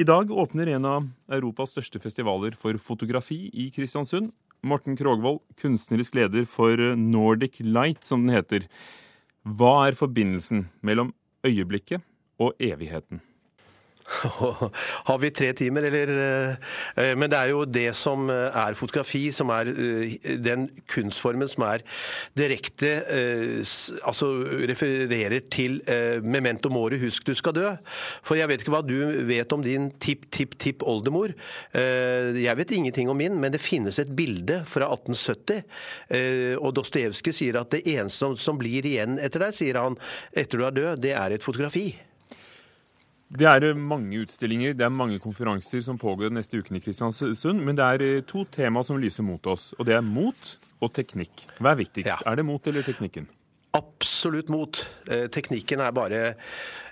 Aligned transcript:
I 0.00 0.04
dag 0.04 0.30
åpner 0.30 0.66
en 0.66 0.84
av 0.88 1.08
Europas 1.28 1.74
største 1.74 2.00
festivaler 2.00 2.54
for 2.56 2.78
fotografi 2.80 3.50
i 3.52 3.66
Kristiansund. 3.68 4.30
Morten 4.64 4.96
Krogvold, 4.96 5.42
kunstnerisk 5.60 6.14
leder 6.16 6.46
for 6.48 6.80
Nordic 6.96 7.58
Light, 7.60 8.00
som 8.08 8.24
den 8.24 8.32
heter. 8.38 8.64
Hva 9.44 9.90
er 9.90 9.98
forbindelsen 9.98 10.70
mellom 10.80 11.12
øyeblikket 11.44 12.00
og 12.40 12.56
evigheten? 12.56 13.20
Har 15.08 15.18
vi 15.22 15.30
tre 15.30 15.52
timer, 15.54 15.86
eller 15.86 16.10
eh, 16.96 17.12
Men 17.18 17.30
det 17.30 17.38
er 17.38 17.52
jo 17.52 17.62
det 17.68 17.90
som 17.98 18.26
eh, 18.32 18.56
er 18.58 18.76
fotografi, 18.78 19.22
som 19.34 19.52
er 19.54 19.70
eh, 19.70 20.16
den 20.42 20.66
kunstformen 20.90 21.50
som 21.50 21.64
er 21.68 21.84
direkte 22.38 22.90
Altså 24.06 24.28
refererer 24.68 25.44
til 25.52 25.78
memento 26.24 26.70
mori, 26.72 26.98
husk 27.00 27.26
du 27.26 27.32
skal 27.36 27.54
dø. 27.54 27.68
For 28.26 28.38
jeg 28.38 28.48
vet 28.50 28.62
ikke 28.62 28.72
hva 28.74 28.82
du 28.84 28.96
vet 29.28 29.52
om 29.54 29.62
din 29.64 29.90
tipp-tipp-tipp-oldemor. 30.02 31.34
Jeg 31.74 32.58
vet 32.58 32.74
ingenting 32.74 33.10
om 33.12 33.18
min, 33.20 33.38
men 33.40 33.54
det 33.54 33.62
finnes 33.62 33.98
et 34.02 34.12
bilde 34.16 34.60
fra 34.70 34.90
1870. 34.90 35.62
Og 36.60 36.74
Dostojevskij 36.78 37.36
sier 37.36 37.60
at 37.60 37.72
det 37.74 37.84
eneste 37.90 38.32
som 38.40 38.60
blir 38.60 38.86
igjen 38.88 39.18
etter 39.22 39.46
deg, 39.46 39.56
sier 39.56 39.80
han, 39.80 39.98
etter 40.32 40.60
du 40.60 40.68
er 40.68 40.78
død, 40.78 41.04
det 41.06 41.16
er 41.16 41.36
et 41.36 41.46
fotografi. 41.46 41.90
Det 43.30 43.46
er 43.46 43.74
mange 43.78 44.24
utstillinger, 44.24 44.72
det 44.74 44.82
er 44.82 44.90
mange 44.90 45.20
konferanser 45.22 45.84
som 45.86 45.98
pågår 45.98 46.32
neste 46.34 46.58
uken 46.58 46.76
i 46.76 46.80
Kristiansund. 46.82 47.62
Men 47.62 47.76
det 47.78 47.84
er 47.86 48.02
eh, 48.02 48.22
to 48.26 48.42
tema 48.50 48.82
som 48.82 48.98
lyser 48.98 49.22
mot 49.22 49.46
oss, 49.46 49.70
og 49.78 49.86
det 49.86 49.94
er 49.94 50.02
mot 50.02 50.56
og 50.80 50.90
teknikk. 50.96 51.44
Hva 51.60 51.76
er 51.76 51.78
viktigst? 51.84 52.10
Ja. 52.10 52.18
Er 52.26 52.40
det 52.40 52.46
mot 52.48 52.66
eller 52.66 52.82
teknikken? 52.82 53.28
Absolutt 53.70 53.99
mot. 54.48 54.86
Eh, 55.10 55.28
teknikken 55.32 55.80
er 55.80 55.92
bare 55.92 56.34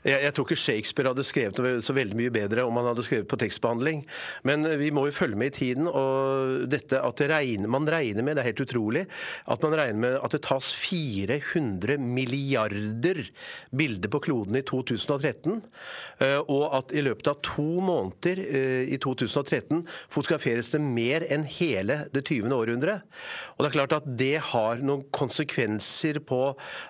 jeg, 0.07 0.23
jeg, 0.23 0.35
tror 0.35 0.47
ikke 0.47 0.61
Shakespeare 0.62 1.11
hadde 1.11 1.27
skrevet 1.27 1.84
så 1.84 1.95
veldig 1.97 2.17
mye 2.19 2.33
bedre 2.34 2.65
om 2.67 2.77
han 2.79 2.91
hadde 2.91 3.05
skrevet 3.07 3.29
på 3.31 3.39
tekstbehandling. 3.41 4.05
Men 4.47 4.67
vi 4.81 4.91
må 4.95 5.07
jo 5.09 5.17
følge 5.17 5.39
med 5.41 5.53
i 5.53 5.57
tiden. 5.59 5.89
Og 5.91 6.69
dette 6.70 7.01
at 7.03 7.20
det 7.20 7.31
regner, 7.33 7.70
man 7.70 7.89
regner 7.91 8.25
med, 8.25 8.39
det 8.39 8.45
er 8.45 8.51
helt 8.53 8.64
utrolig, 8.64 9.05
at 9.51 9.64
man 9.64 9.77
regner 9.79 10.03
med 10.05 10.19
at 10.23 10.34
det 10.36 10.42
tas 10.47 10.70
400 10.79 11.98
milliarder 12.03 13.25
bilder 13.75 14.12
på 14.12 14.23
kloden 14.29 14.59
i 14.61 14.64
2013. 14.67 15.59
Eh, 16.23 16.39
og 16.47 16.64
at 16.79 16.95
i 16.95 17.05
løpet 17.05 17.33
av 17.33 17.42
to 17.47 17.69
måneder 17.84 18.42
eh, 18.47 18.95
i 18.95 19.01
2013 19.03 19.84
fotograferes 20.12 20.73
det 20.75 20.83
mer 20.83 21.27
enn 21.29 21.47
hele 21.59 22.05
det 22.14 22.25
20. 22.29 22.55
århundret. 22.55 23.05
Og 23.56 23.64
det 23.64 23.70
er 23.70 23.77
klart 23.81 23.97
at 23.98 24.09
det 24.19 24.34
har 24.53 24.83
noen 24.84 25.05
konsekvenser 25.14 26.23
på 26.29 26.42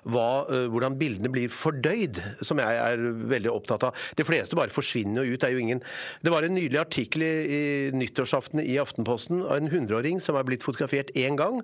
hva, 0.09 0.47
eh, 0.49 0.67
hvordan 0.73 0.97
bildene 1.01 1.31
blir 1.33 1.53
fordøyd, 1.53 2.21
som 2.45 2.61
jeg 2.63 2.81
er 2.83 3.03
veldig 3.31 3.53
opptatt 3.53 3.89
av. 3.89 4.07
De 4.17 4.27
fleste 4.27 4.57
bare 4.59 4.75
forsvinner 4.75 5.27
jo 5.27 5.35
ut. 5.35 5.41
Det 5.41 5.49
er 5.49 5.57
jo 5.57 5.65
ingen 5.65 5.83
Det 6.23 6.33
var 6.33 6.43
en 6.43 6.55
nydelig 6.55 6.81
artikkel 6.81 7.23
i, 7.23 7.33
i 7.59 7.63
nyttårsaften 7.95 8.61
i 8.61 8.79
Aftenposten 8.81 9.43
av 9.45 9.57
en 9.57 9.71
hundreåring 9.73 10.21
som 10.25 10.37
er 10.37 10.47
blitt 10.49 10.65
fotografert 10.65 11.13
én 11.15 11.37
gang, 11.39 11.61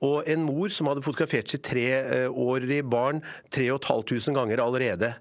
og 0.00 0.28
en 0.28 0.44
mor 0.46 0.72
som 0.72 0.88
hadde 0.90 1.04
fotografert 1.04 1.50
sitt 1.50 1.66
treårige 1.66 2.84
barn 2.88 3.22
3500 3.54 4.34
ganger 4.38 4.62
allerede. 4.62 5.12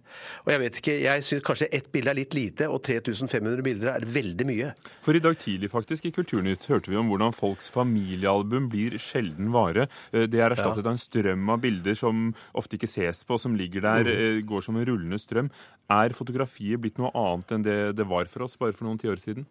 Og 0.46 0.54
jeg 0.54 0.62
vet 0.64 0.80
ikke, 0.82 0.96
jeg 1.04 1.26
syns 1.28 1.46
kanskje 1.46 1.70
ett 1.76 1.90
bilde 1.94 2.12
er 2.14 2.20
litt 2.20 2.36
lite, 2.38 2.68
og 2.72 2.82
3500 2.86 3.64
bilder 3.66 3.94
er 3.96 4.06
veldig 4.06 4.48
mye. 4.48 4.72
For 5.06 5.18
i 5.18 5.24
dag 5.24 5.38
tidlig 5.42 5.72
faktisk 5.74 6.08
i 6.08 6.14
Kulturnytt 6.16 6.68
hørte 6.72 6.92
vi 6.92 7.00
om 7.00 7.10
hvordan 7.12 7.36
folks 7.36 7.70
familiealbum 7.74 8.70
blir 8.72 8.98
sjelden 9.02 9.52
vare. 9.56 9.88
Eh, 10.12 10.28
det 10.30 10.42
er 10.42 10.54
erstattet 10.54 10.84
ja. 10.84 10.88
av 10.88 10.94
en 10.96 11.02
strøm 11.02 11.54
av 11.54 11.62
bilder 11.64 11.98
som 11.98 12.32
ofte 12.58 12.67
ikke 12.76 12.90
ses 12.90 13.24
på, 13.28 13.38
som 13.40 13.56
ligger 13.58 13.86
der, 13.86 14.10
mm. 14.12 14.46
går 14.48 14.66
som 14.66 14.78
en 14.78 14.88
rullende 14.88 15.20
strøm. 15.22 15.52
Er 15.88 16.12
fotografiet 16.12 16.82
blitt 16.84 16.98
noe 17.00 17.14
annet 17.16 17.52
enn 17.56 17.64
det 17.64 17.76
det 17.96 18.06
var 18.10 18.28
for 18.28 18.44
oss 18.44 18.58
bare 18.60 18.76
for 18.76 18.84
noen 18.84 19.00
tiår 19.00 19.22
siden? 19.22 19.46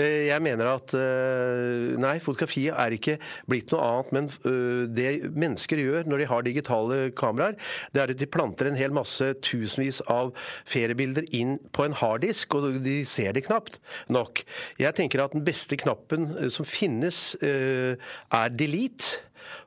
Eh, 0.00 0.30
jeg 0.30 0.40
mener 0.44 0.70
at 0.70 0.94
eh, 0.96 1.92
nei, 2.00 2.14
fotografiet 2.24 2.72
er 2.72 2.96
ikke 2.96 3.18
blitt 3.50 3.74
noe 3.74 3.84
annet. 3.84 4.12
Men 4.16 4.30
eh, 4.48 4.84
det 4.88 5.10
mennesker 5.36 5.82
gjør 5.82 6.08
når 6.08 6.22
de 6.22 6.28
har 6.30 6.46
digitale 6.46 7.00
kameraer, 7.18 7.58
det 7.92 8.02
er 8.02 8.14
at 8.14 8.22
de 8.22 8.30
planter 8.30 8.70
en 8.70 8.78
hel 8.78 8.94
masse 8.96 9.28
tusenvis 9.44 10.00
av 10.12 10.32
feriebilder 10.68 11.28
inn 11.36 11.58
på 11.76 11.84
en 11.84 11.98
harddisk, 12.00 12.56
og 12.56 12.80
de 12.86 13.02
ser 13.08 13.36
det 13.36 13.44
knapt 13.50 13.76
nok. 14.12 14.46
Jeg 14.80 14.96
tenker 14.96 15.26
at 15.26 15.36
den 15.36 15.44
beste 15.44 15.76
knappen 15.80 16.30
som 16.52 16.68
finnes, 16.68 17.34
er 17.42 18.56
delete 18.56 19.20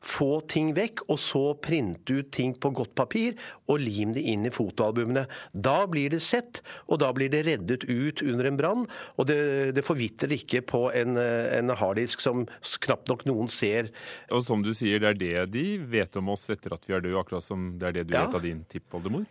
få 0.04 0.40
ting 0.52 0.74
vekk, 0.78 1.06
og 1.10 1.20
så 1.22 1.44
printe 1.62 2.20
ut 2.20 2.32
ting 2.36 2.56
på 2.60 2.72
godt 2.76 2.96
papir 2.98 3.36
og 3.72 3.82
lim 3.82 4.14
det 4.16 4.24
inn 4.26 4.48
i 4.48 4.54
fotoalbumene. 4.54 5.26
Da 5.52 5.78
blir 5.92 6.14
det 6.14 6.22
sett, 6.26 6.62
og 6.90 7.02
da 7.04 7.12
blir 7.16 7.32
det 7.34 7.46
reddet 7.48 7.88
ut 7.90 8.24
under 8.26 8.50
en 8.50 8.60
brann. 8.60 8.86
Og 9.20 9.30
det, 9.30 9.40
det 9.78 9.86
forvitrer 9.86 10.36
ikke 10.38 10.64
på 10.68 10.86
en, 10.96 11.18
en 11.20 11.76
harddisk 11.76 12.24
som 12.24 12.46
knapt 12.86 13.12
nok 13.12 13.26
noen 13.30 13.52
ser. 13.54 13.92
Og 14.34 14.46
som 14.46 14.66
du 14.66 14.74
sier, 14.78 15.02
det 15.02 15.12
er 15.12 15.48
det 15.48 15.48
de 15.56 15.66
vet 15.90 16.20
om 16.20 16.34
oss 16.34 16.48
etter 16.54 16.76
at 16.76 16.86
vi 16.88 16.96
er 16.98 17.04
døde, 17.04 17.20
akkurat 17.20 17.46
som 17.46 17.74
det 17.80 17.90
er 17.90 18.00
det 18.00 18.08
du 18.10 18.16
ja. 18.16 18.26
vet 18.26 18.40
av 18.40 18.46
din 18.46 18.64
tippoldemor? 18.72 19.26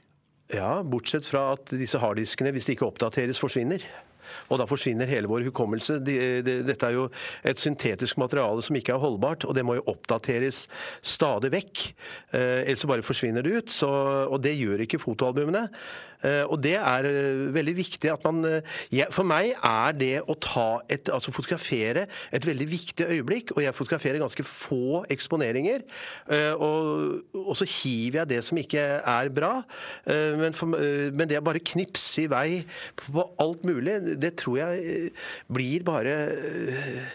Ja, 0.53 0.82
bortsett 0.84 1.26
fra 1.26 1.55
at 1.55 1.72
disse 1.72 1.99
harddiskene, 2.03 2.53
hvis 2.53 2.69
de 2.69 2.76
ikke 2.76 2.88
oppdateres, 2.88 3.41
forsvinner. 3.41 3.84
Og 4.51 4.61
da 4.61 4.69
forsvinner 4.69 5.11
hele 5.11 5.31
vår 5.31 5.47
hukommelse. 5.51 6.01
dette 6.05 6.87
er 6.87 6.97
jo 6.97 7.09
et 7.45 7.61
syntetisk 7.61 8.19
materiale 8.21 8.62
som 8.62 8.77
ikke 8.77 8.95
er 8.95 9.03
holdbart, 9.03 9.45
og 9.49 9.55
det 9.57 9.65
må 9.67 9.79
jo 9.79 9.87
oppdateres 9.95 10.65
stadig 11.03 11.53
vekk. 11.55 11.85
Eh, 12.35 12.65
ellers 12.65 12.83
så 12.85 12.91
bare 12.91 13.07
forsvinner 13.07 13.45
det 13.45 13.61
ut. 13.61 13.71
Så, 13.71 13.91
og 14.29 14.43
det 14.45 14.57
gjør 14.59 14.85
ikke 14.85 15.03
fotoalbumene. 15.03 15.69
Eh, 16.25 16.43
og 16.49 16.61
det 16.65 16.77
er 16.79 17.09
eh, 17.09 17.43
veldig 17.53 17.75
viktig 17.77 18.09
at 18.09 18.23
man 18.25 18.47
For 19.12 19.27
meg 19.29 19.51
er 19.59 19.97
det 19.99 20.15
å 20.25 20.37
ta 20.41 20.81
et, 20.89 21.11
altså 21.12 21.35
fotografere 21.35 22.06
et 22.35 22.47
veldig 22.47 22.69
viktig 22.71 23.09
øyeblikk. 23.17 23.55
Og 23.56 23.62
jeg 23.65 23.77
fotograferer 23.77 24.23
ganske 24.23 24.47
få 24.47 25.05
eksponeringer. 25.12 25.85
Og, 26.59 27.21
og 27.35 27.55
så 27.59 27.67
hiver 27.69 28.23
jeg 28.23 28.31
det 28.31 28.41
som 28.47 28.59
ikke 28.61 28.83
er 29.01 29.31
bra. 29.35 29.53
Men, 30.06 30.55
for, 30.56 30.71
men 30.75 31.29
det 31.29 31.39
er 31.39 31.45
bare 31.45 31.62
knipse 31.65 32.25
i 32.25 32.31
vei 32.31 32.49
på 32.99 33.25
alt 33.43 33.65
mulig, 33.67 33.99
det 34.20 34.34
tror 34.41 34.58
jeg 34.60 34.84
eh, 34.94 35.25
blir 35.52 35.84
bare 35.86 36.12
eh, 36.34 37.08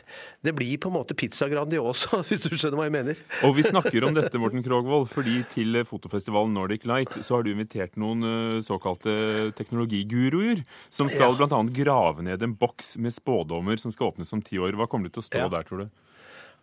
Det 0.46 0.54
blir 0.56 0.78
på 0.80 0.90
en 0.92 0.96
måte 0.96 1.16
pizza 1.20 1.50
Grandiosa, 1.52 2.22
hvis 2.28 2.46
du 2.48 2.56
skjønner 2.56 2.80
hva 2.80 2.88
jeg 2.88 2.96
mener. 2.96 3.22
Og 3.48 3.56
vi 3.58 3.66
snakker 3.68 4.08
om 4.08 4.16
dette, 4.16 4.40
Morten 4.42 4.64
Krogvold, 4.66 5.10
fordi 5.12 5.42
til 5.52 5.82
fotofestivalen 5.88 6.56
Nordic 6.56 6.88
Light 6.90 7.20
så 7.20 7.38
har 7.38 7.46
du 7.46 7.52
invitert 7.54 8.00
noen 8.00 8.26
eh, 8.26 8.60
såkalte 8.66 9.50
teknologiguruer 9.60 10.64
som 10.94 11.12
skal 11.12 11.36
ja. 11.36 11.40
bl.a. 11.42 11.64
grave 11.76 12.26
ned 12.26 12.46
en 12.46 12.56
boks 12.60 12.96
med 13.02 13.16
spådommer 13.16 13.80
som 13.82 13.96
skal 13.96 14.14
åpnes 14.14 14.32
om 14.36 14.44
ti 14.46 14.60
år. 14.62 14.78
Hva 14.80 14.88
kommer 14.88 15.10
det 15.10 15.18
til 15.18 15.26
å 15.26 15.30
stå 15.30 15.44
ja. 15.44 15.52
der, 15.52 15.68
tror 15.68 15.86
du? 15.86 16.09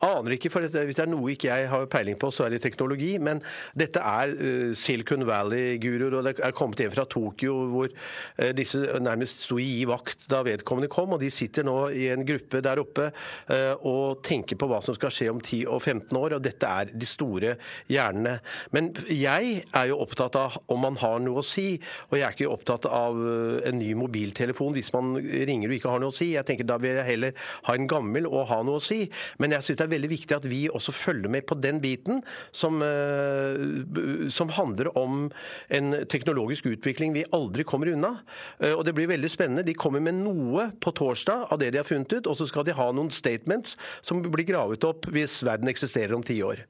Aner 0.05 0.35
ikke, 0.35 0.51
for 0.53 0.61
hvis 0.61 0.97
det 0.97 1.03
er 1.07 1.09
noe 1.09 1.31
ikke 1.33 1.49
jeg 1.49 1.69
har 1.71 1.87
peiling 1.89 2.19
på, 2.21 2.29
så 2.35 2.45
er 2.47 2.53
det 2.53 2.61
teknologi. 2.67 3.15
Men 3.23 3.41
dette 3.79 4.03
er 4.05 4.33
uh, 4.37 4.75
Silicon 4.77 5.25
Valley-guruer, 5.25 6.19
og 6.19 6.27
det 6.27 6.35
er 6.45 6.57
kommet 6.57 6.83
en 6.85 6.93
fra 6.93 7.07
Tokyo 7.09 7.55
hvor 7.73 7.89
uh, 7.89 8.51
disse 8.57 8.83
nærmest 9.01 9.47
sto 9.47 9.57
i 9.63 9.87
vakt 9.89 10.27
da 10.29 10.43
vedkommende 10.45 10.91
kom. 10.93 11.15
Og 11.17 11.23
de 11.25 11.31
sitter 11.33 11.65
nå 11.65 11.79
i 11.97 12.11
en 12.13 12.27
gruppe 12.29 12.61
der 12.65 12.83
oppe 12.83 13.09
uh, 13.09 13.87
og 13.89 14.21
tenker 14.27 14.61
på 14.61 14.69
hva 14.69 14.83
som 14.85 14.97
skal 14.99 15.15
skje 15.15 15.31
om 15.33 15.41
10 15.41 15.63
og 15.65 15.81
15 15.81 16.21
år. 16.21 16.37
Og 16.37 16.45
dette 16.45 16.69
er 16.69 16.93
de 16.93 17.09
store 17.09 17.57
hjernene. 17.89 18.37
Men 18.77 18.93
jeg 19.09 19.63
er 19.65 19.89
jo 19.89 20.03
opptatt 20.05 20.37
av 20.37 20.61
om 20.73 20.85
man 20.85 21.01
har 21.01 21.25
noe 21.25 21.41
å 21.41 21.47
si, 21.47 21.79
og 22.11 22.19
jeg 22.19 22.27
er 22.27 22.37
ikke 22.37 22.53
opptatt 22.53 22.87
av 22.91 23.17
en 23.17 23.79
ny 23.79 23.95
mobiltelefon 23.97 24.75
hvis 24.77 24.93
man 24.93 25.17
ringer 25.17 25.71
og 25.71 25.77
ikke 25.79 25.93
har 25.95 26.03
noe 26.03 26.13
å 26.13 26.17
si. 26.17 26.35
Jeg 26.35 26.45
tenker 26.49 26.69
Da 26.69 26.77
vil 26.83 26.99
jeg 26.99 27.07
heller 27.07 27.51
ha 27.69 27.75
en 27.77 27.89
gammel 27.89 28.27
og 28.29 28.49
ha 28.51 28.61
noe 28.67 28.81
å 28.81 28.85
si. 28.85 29.05
Men 29.41 29.55
jeg 29.57 29.65
synes 29.65 29.81
det 29.81 29.86
er 29.86 29.86
veldig 29.91 30.11
viktig 30.11 30.37
at 30.37 30.49
vi 30.49 30.67
også 30.69 30.95
følger 30.95 31.33
med 31.33 31.47
på 31.49 31.59
den 31.61 31.81
biten 31.83 32.23
som, 32.53 32.83
eh, 32.83 34.29
som 34.33 34.53
handler 34.55 34.91
om 34.99 35.29
en 35.69 36.07
teknologisk 36.09 36.67
utvikling 36.67 37.15
vi 37.17 37.25
aldri 37.37 37.65
kommer 37.65 37.93
unna. 37.93 38.17
Eh, 38.61 38.73
og 38.73 38.85
det 38.85 38.95
blir 38.97 39.11
veldig 39.11 39.31
spennende. 39.33 39.67
De 39.67 39.75
kommer 39.75 40.01
med 40.01 40.19
noe 40.21 40.71
på 40.81 40.93
torsdag 40.93 41.53
av 41.53 41.61
det 41.61 41.73
de 41.73 41.83
har 41.83 41.89
funnet 41.89 42.13
ut, 42.13 42.27
og 42.27 42.37
så 42.37 42.49
skal 42.49 42.65
de 42.65 42.77
ha 42.77 42.91
noen 42.93 43.11
statements 43.11 43.77
som 44.03 44.23
blir 44.23 44.47
gravet 44.47 44.85
opp 44.85 45.09
hvis 45.13 45.43
verden 45.47 45.69
eksisterer 45.69 46.15
om 46.17 46.25
ti 46.27 46.39
år. 46.43 46.65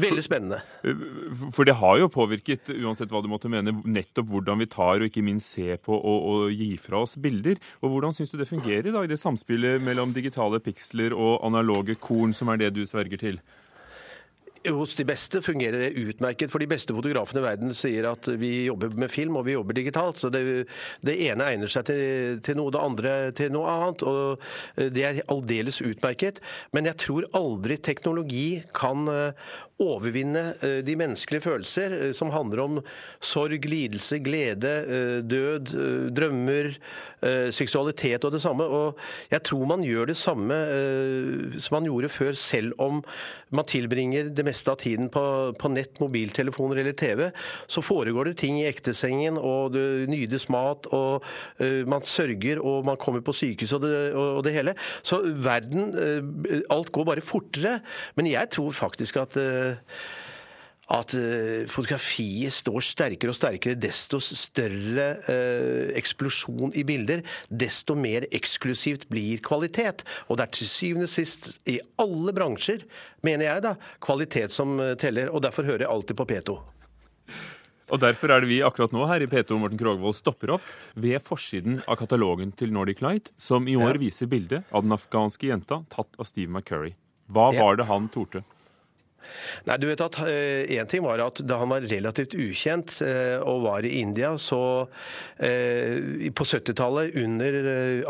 Veldig 0.00 0.24
spennende. 0.24 0.62
Eh, 0.84 1.04
for 1.54 1.68
det 1.68 1.78
har 1.80 1.98
jo 2.00 2.10
påvirket, 2.12 2.70
uansett 2.76 3.12
hva 3.12 3.22
du 3.22 3.30
måtte 3.30 3.50
mene, 3.52 3.74
nettopp 3.84 4.30
hvordan 4.30 4.62
vi 4.62 4.70
tar 4.70 5.00
og 5.00 5.08
ikke 5.08 5.24
minst 5.24 5.54
ser 5.56 5.80
på 5.82 5.94
og, 5.96 6.28
og 6.30 6.54
gi 6.54 6.74
fra 6.80 7.02
oss 7.04 7.16
bilder. 7.20 7.60
Og 7.82 7.96
Hvordan 7.96 8.14
syns 8.16 8.32
du 8.32 8.36
det 8.40 8.48
fungerer 8.50 8.90
da, 8.92 9.02
i 9.04 9.10
det 9.10 9.18
samspillet 9.20 9.80
mellom 9.84 10.12
digitale 10.16 10.60
piksler 10.62 11.14
og 11.16 11.40
analoge 11.46 11.96
korn, 12.00 12.34
som 12.36 12.50
er 12.52 12.55
det 12.60 12.74
du 12.76 12.84
sverger 12.88 13.20
til? 13.20 13.40
Hos 14.66 14.96
de 14.98 15.04
beste 15.06 15.38
fungerer 15.44 15.78
det 15.78 16.00
utmerket. 16.00 16.50
For 16.50 16.58
de 16.58 16.66
beste 16.66 16.94
fotografene 16.94 17.38
i 17.38 17.44
verden 17.44 17.74
sier 17.76 18.08
at 18.10 18.26
vi 18.40 18.66
jobber 18.66 18.96
med 18.98 19.12
film 19.12 19.38
og 19.38 19.46
vi 19.46 19.54
jobber 19.54 19.76
digitalt. 19.78 20.18
Så 20.18 20.30
det, 20.34 20.42
det 21.06 21.14
ene 21.28 21.46
egner 21.52 21.70
seg 21.70 21.86
til, 21.86 22.40
til, 22.42 22.58
noe, 22.58 22.72
det 22.74 22.82
andre 22.82 23.14
til 23.36 23.52
noe 23.54 23.70
annet. 23.70 24.02
Og 24.02 24.90
det 24.96 25.06
er 25.06 25.22
aldeles 25.30 25.78
utmerket. 25.84 26.42
Men 26.74 26.90
jeg 26.90 26.98
tror 27.04 27.28
aldri 27.38 27.78
teknologi 27.78 28.48
kan 28.74 29.06
eh, 29.12 29.54
overvinne 29.82 30.42
eh, 30.64 30.78
de 30.84 30.94
menneskelige 30.96 31.44
følelser 31.44 31.94
eh, 31.98 32.12
som 32.16 32.32
handler 32.32 32.62
om 32.64 32.78
sorg, 33.20 33.66
lidelse, 33.68 34.20
glede, 34.24 34.72
eh, 34.86 35.18
død, 35.26 35.74
drømmer, 36.16 36.74
seksualitet 37.50 38.22
og 38.28 38.34
det 38.34 38.38
samme. 38.44 38.62
Og 38.62 38.98
jeg 39.32 39.42
tror 39.48 39.64
man 39.66 39.82
gjør 39.82 40.10
det 40.10 40.14
samme 40.20 40.54
som 41.58 41.74
man 41.74 41.86
gjorde 41.88 42.10
før, 42.12 42.36
selv 42.38 42.76
om 42.82 43.00
man 43.56 43.66
tilbringer 43.66 44.28
det 44.36 44.44
meste 44.46 44.70
av 44.70 44.78
tiden 44.78 45.08
på, 45.10 45.22
nett, 45.72 45.98
mobiltelefoner 45.98 46.82
eller 46.82 46.94
TV. 46.94 47.24
Så 47.72 47.82
foregår 47.82 48.30
det 48.30 48.36
ting 48.44 48.60
i 48.60 48.68
ektesengen, 48.68 49.40
og 49.40 49.74
det 49.74 50.06
nydes 50.12 50.46
mat, 50.52 50.86
og 50.94 51.24
man 51.88 52.04
sørger, 52.06 52.60
og 52.62 52.86
man 52.86 53.00
kommer 53.00 53.24
på 53.26 53.34
sykehus 53.34 53.74
og 53.74 53.82
det, 53.88 53.96
og 54.14 54.44
det 54.46 54.54
hele. 54.54 54.76
Så 55.02 55.22
verden 55.24 55.90
Alt 56.70 56.92
går 56.94 57.10
bare 57.10 57.24
fortere. 57.24 57.78
Men 58.14 58.30
jeg 58.30 58.52
tror 58.54 58.76
faktisk 58.76 59.18
at 59.24 59.40
at 60.86 61.16
uh, 61.18 61.66
fotografiet 61.70 62.54
står 62.54 62.84
sterkere 62.86 63.32
og 63.32 63.38
sterkere. 63.38 63.78
Desto 63.80 64.20
større 64.22 65.08
eh, 65.30 65.90
eksplosjon 65.98 66.74
i 66.78 66.84
bilder, 66.86 67.24
desto 67.50 67.96
mer 67.98 68.28
eksklusivt 68.34 69.08
blir 69.10 69.42
kvalitet. 69.44 70.04
Og 70.30 70.38
det 70.38 70.46
er 70.46 70.54
til 70.54 70.70
syvende 70.70 71.10
og 71.10 71.12
sist 71.12 71.56
i 71.66 71.80
alle 72.02 72.34
bransjer, 72.36 72.86
mener 73.26 73.50
jeg, 73.50 73.66
da, 73.66 73.74
kvalitet 74.02 74.54
som 74.54 74.78
uh, 74.78 74.94
teller. 75.00 75.32
Og 75.34 75.42
derfor 75.42 75.66
hører 75.66 75.86
jeg 75.86 75.92
alltid 75.92 76.20
på 76.22 76.30
P2. 76.30 76.58
Og 77.86 78.00
Derfor 78.02 78.32
er 78.34 78.42
det 78.42 78.50
vi 78.50 78.62
akkurat 78.66 78.90
nå 78.90 79.04
her 79.06 79.22
i 79.22 79.28
P2 79.30 79.60
Morten 79.62 79.78
Krogvold 79.78 80.16
stopper 80.18 80.56
opp 80.56 80.70
ved 80.98 81.22
forsiden 81.22 81.78
av 81.86 82.00
katalogen 82.00 82.50
til 82.58 82.74
Nordic 82.74 83.02
Light, 83.04 83.30
som 83.38 83.68
i 83.70 83.76
år 83.78 83.94
ja. 83.94 84.00
viser 84.02 84.30
bildet 84.30 84.66
av 84.74 84.82
den 84.82 84.94
afghanske 84.96 85.52
jenta 85.52 85.84
tatt 85.92 86.18
av 86.18 86.26
Steve 86.26 86.50
McCurry. 86.50 86.96
Hva 87.30 87.52
var 87.54 87.78
det 87.78 87.86
han 87.86 88.10
torde? 88.10 88.42
Nei, 89.66 89.76
du 89.80 89.86
vet 89.88 90.02
at 90.04 90.18
Én 90.26 90.82
eh, 90.82 90.88
ting 90.90 91.04
var 91.04 91.20
at 91.24 91.40
da 91.46 91.58
han 91.60 91.72
var 91.72 91.86
relativt 91.88 92.36
ukjent 92.38 92.98
eh, 93.04 93.36
og 93.40 93.64
var 93.66 93.86
i 93.86 93.96
India, 94.00 94.34
så 94.38 94.60
eh, 95.42 96.30
På 96.36 96.46
70-tallet, 96.46 97.16
under 97.16 97.56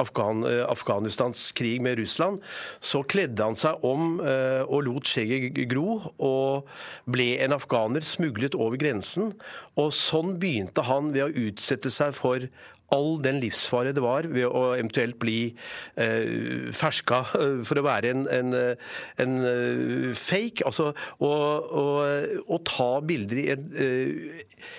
Afghan, 0.01 0.45
Afghanistans 0.67 1.51
krig 1.57 1.81
med 1.85 1.99
Russland, 2.01 2.41
så 2.81 3.03
kledde 3.07 3.45
han 3.45 3.57
seg 3.59 3.85
om 3.87 4.19
og 4.21 4.81
lot 4.87 5.09
skjegget 5.09 5.59
gro, 5.71 5.99
og 6.23 6.67
ble 7.11 7.29
en 7.45 7.55
afghaner, 7.57 8.05
smuglet 8.07 8.57
over 8.59 8.79
grensen. 8.81 9.33
Og 9.77 9.93
sånn 9.97 10.37
begynte 10.41 10.87
han 10.89 11.13
ved 11.15 11.27
å 11.27 11.47
utsette 11.49 11.93
seg 11.93 12.15
for 12.17 12.49
all 12.95 13.17
den 13.23 13.41
livsfare 13.43 13.95
det 13.97 14.03
var 14.05 14.29
ved 14.31 14.47
å 14.47 14.63
eventuelt 14.77 15.19
bli 15.23 15.41
eh, 15.99 16.71
ferska 16.77 17.23
eh, 17.39 17.61
for 17.67 17.81
å 17.81 17.87
være 17.87 18.13
en, 18.15 18.25
en, 18.31 18.55
eh, 18.55 18.99
en 19.23 19.37
eh, 19.51 20.11
fake. 20.19 20.67
Altså 20.67 20.93
å 21.27 22.59
ta 22.67 22.91
bilder 23.07 23.41
i 23.43 23.47
et, 23.55 23.65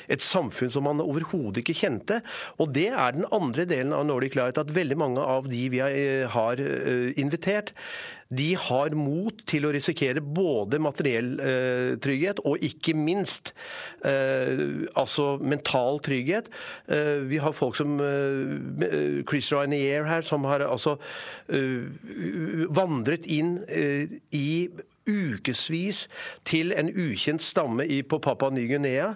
et, 0.07 0.23
samfunn 0.23 0.71
som 0.73 0.85
man 0.87 1.03
overhodet 1.03 1.63
ikke 1.63 1.77
kjente. 1.77 2.21
Og 2.61 2.71
det 2.75 2.89
er 2.91 3.17
den 3.17 3.27
andre 3.35 3.67
delen 3.69 3.95
av 3.95 4.07
Nordic 4.07 4.37
Light, 4.39 4.59
at 4.59 4.73
veldig 4.75 4.99
mange 4.99 5.23
av 5.23 5.49
de 5.51 5.65
vi 5.73 5.81
har 5.81 6.61
invitert, 7.19 7.73
de 8.29 8.47
har 8.59 8.95
mot 8.97 9.39
til 9.47 9.67
å 9.67 9.71
risikere 9.71 10.21
både 10.21 10.81
materiell 10.83 11.29
eh, 11.39 11.91
trygghet 12.03 12.41
og 12.47 12.63
ikke 12.65 12.95
minst 12.97 13.53
eh, 14.03 14.83
altså 14.99 15.37
mental 15.39 16.01
trygghet. 16.03 16.49
Eh, 16.91 17.23
vi 17.29 17.39
har 17.43 17.55
folk 17.55 17.77
som 17.79 17.96
eh, 18.03 18.87
eh, 18.87 19.23
Chris 19.27 19.51
Ryanier 19.53 20.07
her, 20.07 20.21
som 20.21 20.45
har 20.49 20.65
altså 20.65 20.97
eh, 21.49 21.87
vandret 22.69 23.25
inn 23.25 23.59
i 24.35 24.69
ukevis 25.07 26.01
til 26.47 26.73
en 26.75 26.89
ukjent 26.91 27.43
stamme 27.43 27.85
på 28.11 28.19
Papua 28.19 28.51
Ny-Guinea. 28.51 29.13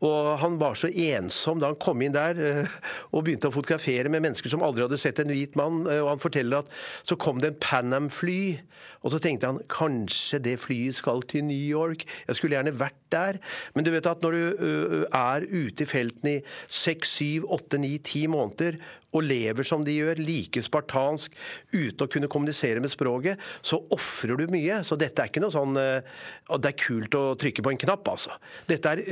Og 0.00 0.30
han 0.40 0.56
var 0.60 0.78
så 0.80 0.88
ensom 0.88 1.60
da 1.60 1.68
han 1.68 1.80
kom 1.82 2.00
inn 2.00 2.16
der 2.16 2.64
og 3.12 3.26
begynte 3.26 3.50
å 3.50 3.54
fotografere 3.54 4.08
med 4.08 4.24
mennesker 4.24 4.48
som 4.48 4.64
aldri 4.64 4.86
hadde 4.86 5.00
sett 5.02 5.20
en 5.20 5.32
hvit 5.32 5.52
mann. 5.60 5.82
Og 5.84 6.08
han 6.14 6.22
forteller 6.22 6.64
at 6.64 6.72
så 7.04 7.20
kom 7.20 7.44
det 7.44 7.52
en 7.52 7.60
Pan 7.60 7.92
Am-fly, 8.00 8.56
og 9.04 9.12
så 9.12 9.20
tenkte 9.20 9.52
han 9.52 9.60
kanskje 9.68 10.40
det 10.46 10.56
flyet 10.64 10.96
skal 10.96 11.20
til 11.28 11.44
New 11.44 11.60
York. 11.60 12.06
Jeg 12.24 12.40
skulle 12.40 12.56
gjerne 12.56 12.72
vært 12.80 13.03
der. 13.14 13.38
Men 13.74 13.86
du 13.86 13.92
vet 13.94 14.10
at 14.10 14.22
når 14.24 14.36
du 14.36 15.06
er 15.08 15.46
ute 15.48 15.86
i 15.86 15.88
felten 15.88 16.30
i 16.34 16.36
seks, 16.66 17.16
syv, 17.20 17.48
åtte, 17.54 17.80
ni, 17.80 17.96
ti 18.04 18.26
måneder 18.30 18.80
og 19.14 19.22
lever 19.22 19.66
som 19.66 19.84
de 19.86 19.94
gjør, 19.94 20.18
like 20.18 20.62
spartansk, 20.66 21.34
uten 21.70 22.02
å 22.02 22.10
kunne 22.10 22.30
kommunisere 22.30 22.82
med 22.82 22.90
språket, 22.92 23.38
så 23.62 23.78
ofrer 23.94 24.40
du 24.40 24.48
mye. 24.50 24.80
Så 24.86 24.98
dette 24.98 25.22
er 25.22 25.30
ikke 25.30 25.44
noe 25.44 25.54
sånn 25.54 25.78
det 25.78 26.70
er 26.70 26.78
kult 26.80 27.14
å 27.14 27.26
trykke 27.38 27.62
på 27.62 27.74
en 27.74 27.82
knapp, 27.86 28.10
altså. 28.10 28.34
Dette 28.66 28.96
er 28.96 29.04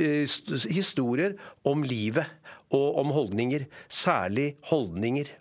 historier 0.73 1.37
om 1.69 1.85
livet 1.87 2.27
og 2.73 2.99
om 2.99 3.13
holdninger. 3.15 3.67
Særlig 3.87 4.53
holdninger. 4.71 5.31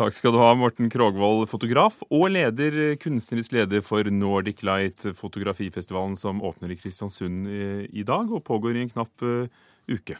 Takk 0.00 0.14
skal 0.16 0.32
du 0.32 0.38
ha, 0.40 0.54
Morten 0.56 0.88
Krogvold, 0.88 1.42
fotograf 1.50 1.98
og 2.06 2.30
leder, 2.32 2.94
kunstnerisk 3.02 3.52
leder 3.52 3.82
for 3.84 4.08
Nordic 4.08 4.62
Light, 4.64 5.04
fotografifestivalen 5.18 6.14
som 6.16 6.40
åpner 6.40 6.72
i 6.72 6.78
Kristiansund 6.80 7.44
i 7.44 8.04
dag 8.08 8.32
og 8.32 8.40
pågår 8.46 8.78
i 8.78 8.86
en 8.86 8.92
knapp 8.94 9.26
uh, 9.28 9.44
uke. 9.92 10.16